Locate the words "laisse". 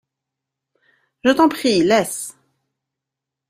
1.83-2.35